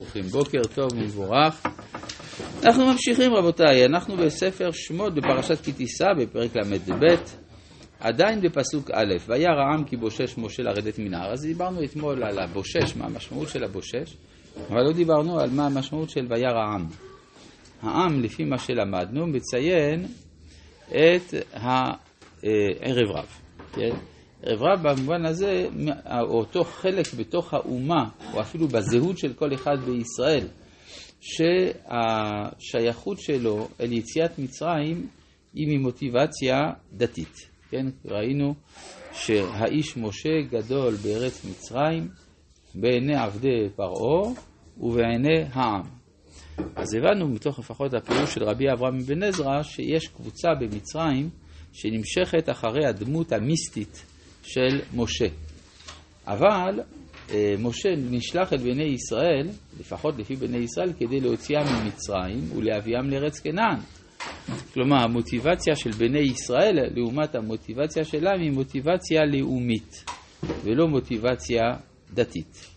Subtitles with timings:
[0.00, 1.66] ברוכים בוקר טוב ומבורך.
[2.64, 7.04] אנחנו ממשיכים רבותיי, אנחנו בספר שמות בפרשת כי תישא בפרק ל"ב,
[8.00, 11.32] עדיין בפסוק א', וירא העם כי בושש משה לרדת מן ההר.
[11.32, 14.16] אז דיברנו אתמול על הבושש, מה המשמעות של הבושש,
[14.70, 16.86] אבל לא דיברנו על מה המשמעות של וירא העם.
[17.82, 20.06] העם, לפי מה שלמדנו, מציין
[20.88, 23.28] את הערב רב,
[23.72, 23.96] כן?
[24.42, 25.66] ערב רב במובן הזה,
[26.22, 30.46] אותו חלק בתוך האומה, או אפילו בזהות של כל אחד בישראל,
[31.20, 35.06] שהשייכות שלו אל יציאת מצרים
[35.54, 36.58] היא ממוטיבציה
[36.92, 37.50] דתית.
[37.70, 38.54] כן, ראינו
[39.12, 42.08] שהאיש משה גדול בארץ מצרים,
[42.74, 44.32] בעיני עבדי פרעה
[44.76, 45.82] ובעיני העם.
[46.76, 51.30] אז הבנו מתוך לפחות הפירוש של רבי אברהם אבן עזרא שיש קבוצה במצרים
[51.72, 54.04] שנמשכת אחרי הדמות המיסטית
[54.46, 55.26] של משה.
[56.26, 56.80] אבל
[57.30, 59.48] אה, משה נשלח אל בני ישראל,
[59.80, 63.78] לפחות לפי בני ישראל, כדי להוציאם ממצרים ולהביאם לארץ כנען.
[64.74, 70.04] כלומר, המוטיבציה של בני ישראל לעומת המוטיבציה שלהם היא מוטיבציה לאומית,
[70.64, 71.62] ולא מוטיבציה
[72.14, 72.76] דתית.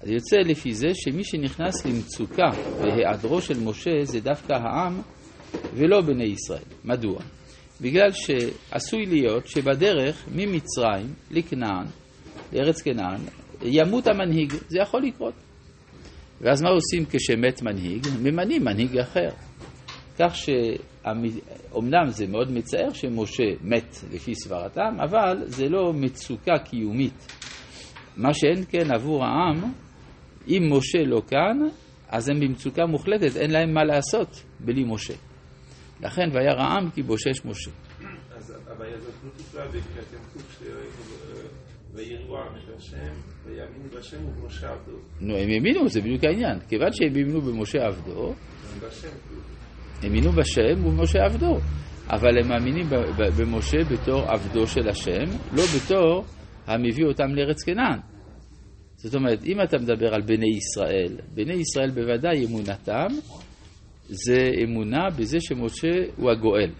[0.00, 2.48] אז יוצא לפי זה שמי שנכנס למצוקה
[2.80, 5.00] בהיעדרו של משה זה דווקא העם
[5.74, 6.64] ולא בני ישראל.
[6.84, 7.18] מדוע?
[7.80, 11.86] בגלל שעשוי להיות שבדרך ממצרים לכנען,
[12.52, 13.20] לארץ כנען,
[13.62, 15.34] ימות המנהיג, זה יכול לקרות.
[16.40, 18.06] ואז מה עושים כשמת מנהיג?
[18.22, 19.28] ממנים מנהיג אחר.
[20.18, 27.26] כך שאומנם זה מאוד מצער שמשה מת לפי סברתם, אבל זה לא מצוקה קיומית.
[28.16, 29.72] מה שאין כן עבור העם,
[30.48, 31.68] אם משה לא כאן,
[32.08, 35.14] אז הם במצוקה מוחלטת, אין להם מה לעשות בלי משה.
[36.02, 37.70] לכן וירא העם כי בושש משה.
[38.36, 40.40] אז הבעיה הזאת לא תופלה בכתוב
[41.94, 43.12] ויראו העם את השם
[43.44, 44.96] ויאמינו בשם ובמשה עבדו.
[45.20, 46.60] נו, הם האמינו, זה בדיוק העניין.
[46.68, 48.34] כיוון שהם האמינו במשה עבדו, הם
[50.02, 51.58] האמינו בשם ובמשה עבדו.
[52.10, 52.86] אבל הם מאמינים
[53.38, 56.24] במשה בתור עבדו של השם, לא בתור
[56.66, 57.98] המביא אותם לארץ כנען.
[58.96, 63.06] זאת אומרת, אם אתה מדבר על בני ישראל, בני ישראל בוודאי אמונתם
[64.10, 66.70] זה אמונה בזה שמשה הוא הגואל.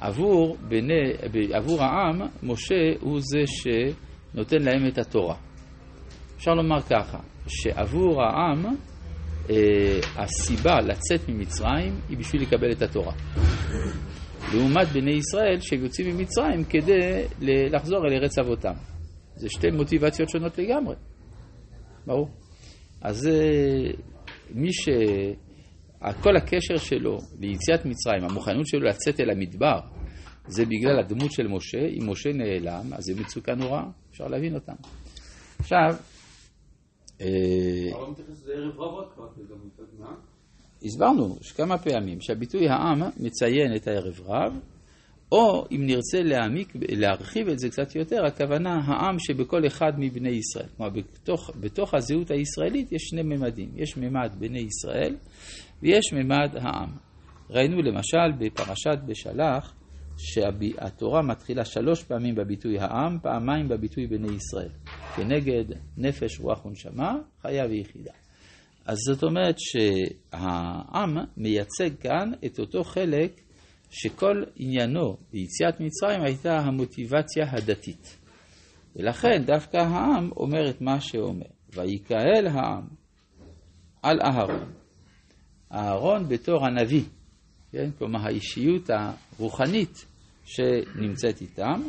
[0.00, 1.12] עבור, בני,
[1.52, 5.36] עבור העם, משה הוא זה שנותן להם את התורה.
[6.36, 8.66] אפשר לומר ככה, שעבור העם,
[9.50, 13.12] אה, הסיבה לצאת ממצרים היא בשביל לקבל את התורה.
[14.54, 17.24] לעומת בני ישראל שיוצאים ממצרים כדי
[17.70, 18.74] לחזור אל ארץ אבותם.
[19.34, 20.94] זה שתי מוטיבציות שונות לגמרי.
[22.06, 22.28] ברור.
[23.02, 23.92] אז אה,
[24.50, 24.88] מי ש...
[26.22, 29.80] כל הקשר שלו ליציאת מצרים, המוכנות שלו לצאת אל המדבר,
[30.46, 31.78] זה בגלל הדמות של משה.
[31.78, 34.74] אם משה נעלם, אז זה מצוקה נוראה, אפשר להבין אותם.
[35.58, 35.94] עכשיו...
[37.20, 37.26] אה,
[40.84, 44.58] הסברנו כמה פעמים שהביטוי העם מציין את הערב רב,
[45.32, 50.66] או אם נרצה להעמיק, להרחיב את זה קצת יותר, הכוונה העם שבכל אחד מבני ישראל.
[50.76, 53.70] כלומר, בתוך, בתוך הזהות הישראלית יש שני ממדים.
[53.76, 55.16] יש ממד בני ישראל
[55.82, 56.90] ויש ממד העם.
[57.50, 59.74] ראינו למשל בפרשת בשלח
[60.18, 64.70] שהתורה מתחילה שלוש פעמים בביטוי העם, פעמיים בביטוי בני ישראל.
[65.16, 65.64] כנגד
[65.96, 68.12] נפש, רוח ונשמה, חיה ויחידה.
[68.86, 73.40] אז זאת אומרת שהעם מייצג כאן את אותו חלק
[73.90, 78.18] שכל עניינו ביציאת מצרים הייתה המוטיבציה הדתית.
[78.96, 81.46] ולכן דווקא העם אומר את מה שאומר.
[81.74, 82.84] ויקהל העם
[84.02, 84.81] על אהרון.
[85.72, 87.04] אהרון בתור הנביא,
[87.72, 87.90] כן?
[87.98, 90.06] כלומר האישיות הרוחנית
[90.44, 91.82] שנמצאת איתם,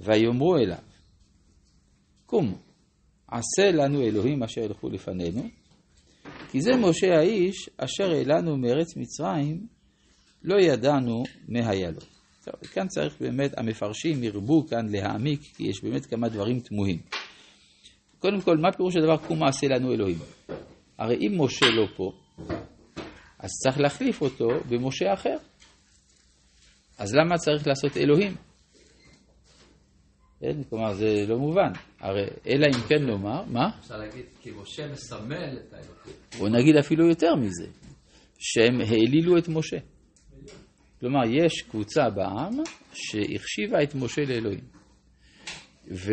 [0.00, 0.78] ויאמרו אליו,
[2.26, 2.54] קום,
[3.28, 5.42] עשה לנו אלוהים אשר ילכו לפנינו,
[6.50, 9.66] כי זה משה האיש אשר העלנו מארץ מצרים
[10.42, 12.00] לא ידענו מה היה לו.
[12.44, 16.98] טוב, כאן צריך באמת, המפרשים ירבו כאן להעמיק, כי יש באמת כמה דברים תמוהים.
[18.18, 20.18] קודם כל, מה פירוש הדבר קום מעשה לנו אלוהים?
[20.98, 22.12] הרי אם משה לא פה,
[23.42, 25.36] אז צריך להחליף אותו במשה אחר.
[26.98, 28.34] אז למה צריך לעשות אלוהים?
[30.40, 31.72] כן, כלומר, זה לא מובן.
[32.00, 33.68] הרי אלא אם כן לומר, מה?
[33.80, 36.16] אפשר להגיד, כי משה מסמל את האלוהים.
[36.40, 37.66] או נגיד אפילו יותר מזה,
[38.38, 39.78] שהם העלילו את משה.
[41.00, 42.52] כלומר, יש קבוצה בעם
[42.92, 44.64] שהחשיבה את משה לאלוהים.
[45.90, 46.12] וזה,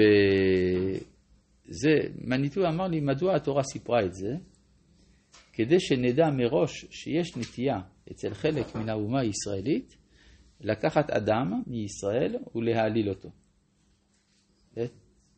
[2.21, 4.29] מניטו אמר לי, מדוע התורה סיפרה את זה?
[5.53, 7.79] כדי שנדע מראש שיש נטייה
[8.11, 9.97] אצל חלק מן האומה הישראלית
[10.61, 13.29] לקחת אדם מישראל ולהעליל אותו.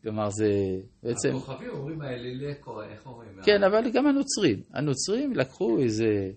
[0.02, 0.50] כלומר זה
[1.04, 1.30] בעצם...
[1.30, 3.30] הכוכבים אומרים האלילי קורא, איך אומרים?
[3.44, 4.64] כן, אבל גם הנוצרים.
[4.74, 6.32] הנוצרים לקחו איזה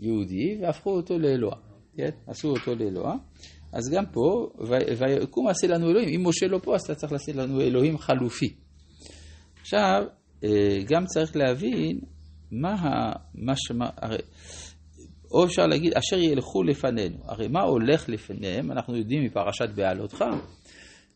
[0.00, 1.56] יהודי והפכו אותו לאלוה.
[1.96, 2.10] כן?
[2.26, 3.16] עשו אותו לאלוה.
[3.72, 4.50] אז גם פה,
[4.98, 6.08] ויקום עשה לנו אלוהים.
[6.08, 8.54] אם משה לא פה, אז אתה צריך לעשות לנו אלוהים חלופי.
[9.60, 10.04] עכשיו,
[10.44, 12.00] אה, גם צריך להבין
[12.60, 13.12] מה ה...
[13.34, 13.90] מה שמה...
[13.96, 14.18] הרי,
[15.32, 17.16] או אפשר להגיד, אשר ילכו לפנינו.
[17.24, 18.72] הרי מה הולך לפניהם?
[18.72, 20.24] אנחנו יודעים מפרשת בעלותך,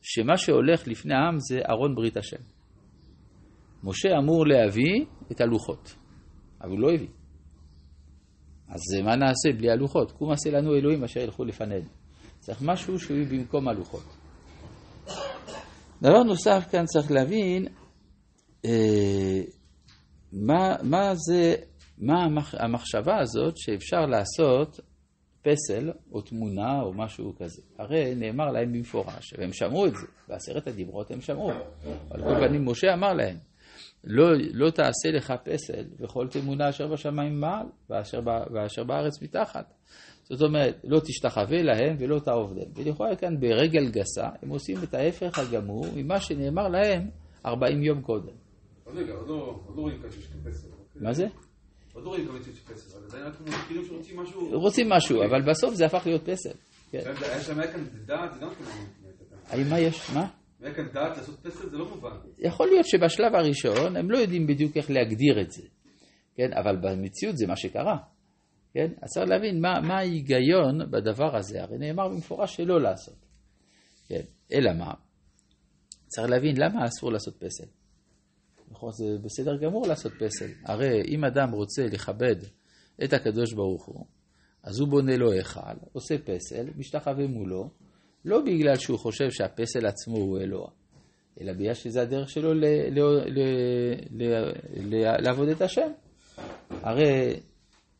[0.03, 2.43] שמה שהולך לפני העם זה ארון ברית השם.
[3.85, 5.95] משה אמור להביא את הלוחות,
[6.61, 7.09] אבל הוא לא הביא.
[8.69, 10.13] אז מה נעשה בלי הלוחות?
[10.13, 11.89] קום עשה לנו אלוהים אשר ילכו לפנינו.
[12.39, 14.17] צריך משהו שהוא במקום הלוחות.
[16.03, 17.67] דבר נוסף כאן צריך להבין
[18.65, 19.41] אה,
[20.33, 21.55] מה, מה זה,
[21.99, 24.81] מה המחשבה הזאת שאפשר לעשות
[25.43, 27.63] פסל או תמונה או משהו כזה.
[27.79, 31.51] הרי נאמר להם במפורש, והם שמעו את זה, בעשרת הדיברות הם שמעו.
[32.11, 33.37] על כל פנים משה אמר להם,
[34.05, 38.21] לא, לא תעשה לך פסל וכל תמונה אשר בשמיים מעל ואשר,
[38.53, 39.73] ואשר בארץ מתחת.
[40.23, 42.71] זאת אומרת, לא תשתחווה להם ולא תעובדם.
[42.75, 47.11] ולכאורה כאן ברגל גסה, הם עושים את ההפך הגמור ממה שנאמר להם
[47.47, 48.48] 40 יום קודם.
[48.95, 50.69] רגע, עוד לא רואים כאן שיש פסל.
[51.01, 51.27] מה זה?
[51.93, 54.61] עוד לא רואים כאן שיש פסל, אבל עדיין אנחנו כאילו שרוצים משהו...
[54.61, 56.53] רוצים משהו, אבל בסוף זה הפך להיות פסל.
[56.93, 58.65] היה שם היה כאן דעת, זה גם כן...
[59.71, 60.11] מה יש?
[60.15, 60.29] מה?
[60.61, 62.17] היה כאן דעת לעשות פסל, זה לא מובן.
[62.39, 65.63] יכול להיות שבשלב הראשון הם לא יודעים בדיוק איך להגדיר את זה,
[66.35, 66.53] כן?
[66.53, 67.97] אבל במציאות זה מה שקרה.
[68.75, 68.93] כן?
[69.03, 73.27] אז צריך להבין מה, מה ההיגיון בדבר הזה, הרי נאמר במפורש שלא לעשות.
[74.09, 74.23] כן?
[74.53, 74.93] אלא מה?
[76.07, 77.67] צריך להבין למה אסור לעשות פסל.
[78.71, 80.51] נכון, זה בסדר גמור לעשות פסל.
[80.65, 82.37] הרי אם אדם רוצה לכבד
[83.05, 84.07] את הקדוש ברוך הוא,
[84.63, 85.61] אז הוא בונה לו היכל,
[85.93, 87.71] עושה פסל, משתחווה מולו,
[88.25, 90.69] לא בגלל שהוא חושב שהפסל עצמו הוא אלוה,
[91.41, 93.41] אלא בגלל שזה הדרך שלו ל- ל-
[94.11, 95.91] ל- ל- לעבוד את השם.
[96.71, 97.41] הרי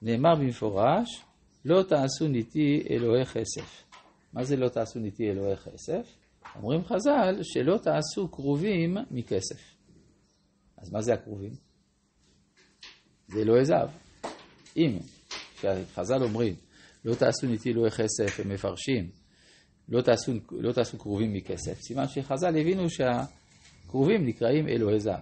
[0.03, 1.25] נאמר במפורש,
[1.65, 3.85] לא תעשו ניתי אלוהי כסף.
[4.33, 6.17] מה זה לא תעשו ניתי אלוהי כסף?
[6.57, 9.78] אומרים חז"ל שלא תעשו כרובים מכסף.
[10.81, 11.53] אז מה זה הכרובים?
[13.29, 13.89] זה אלוהי זהב.
[14.77, 14.99] אם,
[15.57, 16.55] כשחז"ל אומרים,
[17.05, 19.11] לא תעשו ניתי אלוהי כסף, הם מפרשים,
[19.89, 25.21] לא תעשו, לא תעשו כרובים מכסף, סימן שחז"ל הבינו שהכרובים נקראים אלוהי זהב.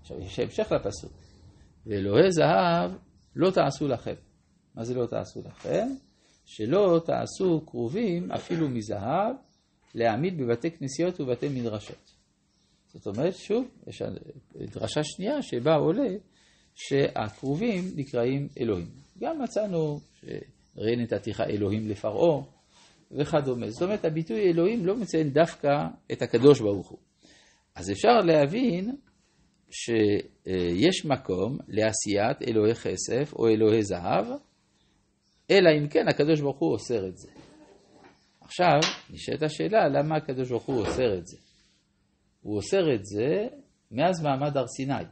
[0.00, 1.12] עכשיו, יש המשך לפסוק.
[1.86, 2.90] ואלוהי זהב
[3.36, 4.14] לא תעשו לכם.
[4.74, 5.88] מה זה לא תעשו לכם?
[6.44, 9.34] שלא תעשו כרובים אפילו מזהב
[9.94, 12.11] להעמיד בבתי כנסיות ובתי מדרשות.
[12.94, 14.02] זאת אומרת, שוב, יש
[14.56, 16.10] דרשה שנייה שבה עולה
[16.74, 18.86] שהכרובים נקראים אלוהים.
[19.18, 22.42] גם מצאנו שראי נתתיך אלוהים לפרעה
[23.10, 23.70] וכדומה.
[23.70, 25.68] זאת אומרת, הביטוי אלוהים לא מציין דווקא
[26.12, 26.98] את הקדוש ברוך הוא.
[27.74, 28.96] אז אפשר להבין
[29.70, 34.26] שיש מקום לעשיית אלוהי כסף או אלוהי זהב,
[35.50, 37.28] אלא אם כן הקדוש ברוך הוא אוסר את זה.
[38.40, 38.80] עכשיו,
[39.10, 41.36] נשאלת השאלה, למה הקדוש ברוך הוא אוסר את זה?
[42.42, 43.46] הוא אוסר את זה
[43.90, 45.04] מאז מעמד הר סיני.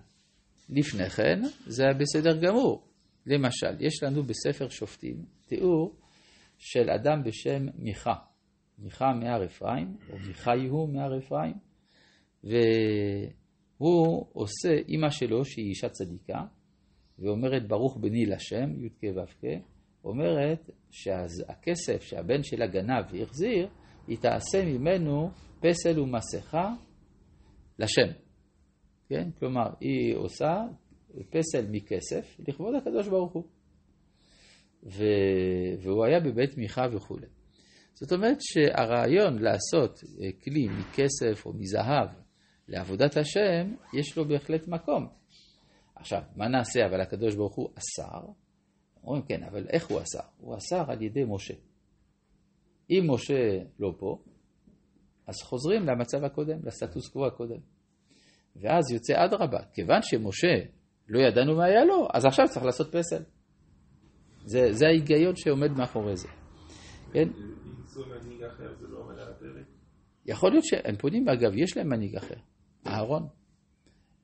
[0.68, 2.86] לפני כן, זה היה בסדר גמור.
[3.26, 5.96] למשל, יש לנו בספר שופטים תיאור
[6.58, 8.14] של אדם בשם מיכה.
[8.78, 11.54] מיכה מהר אפרים, או מיכה יהוא מהר אפרים,
[12.44, 16.40] והוא עושה, אימא שלו, שהיא אישה צדיקה,
[17.18, 19.44] ואומרת ברוך בני לשם, י"ק ו"ק,
[20.04, 23.68] אומרת שהכסף שהבן שלה גנב והחזיר,
[24.06, 26.74] היא תעשה ממנו פסל ומסכה
[27.80, 28.12] לשם.
[29.08, 29.30] כן?
[29.38, 30.54] כלומר, היא עושה
[31.30, 33.44] פסל מכסף לכבוד הקדוש ברוך הוא.
[34.84, 35.04] ו...
[35.82, 37.26] והוא היה בבית מיכה וכולי.
[37.94, 42.08] זאת אומרת שהרעיון לעשות אה, כלי מכסף או מזהב
[42.68, 45.08] לעבודת השם, יש לו בהחלט מקום.
[45.94, 46.86] עכשיו, מה נעשה?
[46.86, 48.20] אבל הקדוש ברוך הוא אסר.
[49.04, 50.28] אומרים, כן, אבל איך הוא אסר?
[50.38, 51.54] הוא אסר על ידי משה.
[52.90, 54.22] אם משה לא פה,
[55.30, 57.60] אז חוזרים למצב הקודם, לסטטוס קוו הקודם.
[58.56, 60.66] ואז יוצא אדרבה, כיוון שמשה
[61.08, 63.22] לא ידענו מה היה לו, אז עכשיו צריך לעשות פסל.
[64.44, 66.28] זה, זה ההיגיון שעומד מאחורי זה.
[67.12, 67.28] כן?
[68.88, 69.04] לא
[70.26, 72.34] יכול להיות שהם פונים, אגב, יש להם מנהיג אחר,
[72.86, 73.26] אהרון.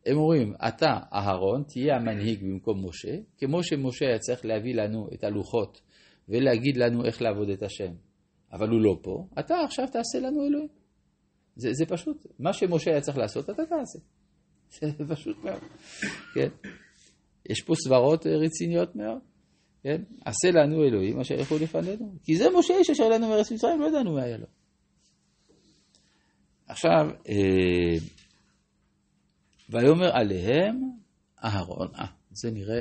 [0.06, 5.24] הם אומרים, אתה, אהרון, תהיה המנהיג במקום משה, כמו שמשה היה צריך להביא לנו את
[5.24, 5.80] הלוחות
[6.28, 7.92] ולהגיד לנו איך לעבוד את השם,
[8.52, 10.75] אבל הוא לא פה, אתה עכשיו תעשה לנו אלוהים.
[11.56, 13.98] זה, זה פשוט, מה שמשה היה צריך לעשות, אתה תעשה.
[14.98, 15.60] זה פשוט מאוד,
[16.34, 16.48] כן?
[17.50, 19.18] יש פה סברות רציניות מאוד,
[19.82, 20.02] כן?
[20.24, 22.14] עשה לנו אלוהים אשר ילכו לפנינו.
[22.24, 24.46] כי זה משה איש אשר לנו מארץ מצרים, לא ידענו מה היה לו.
[26.68, 27.98] עכשיו, אה,
[29.70, 30.90] ויאמר עליהם
[31.44, 32.80] אהרון, אה, זה נראה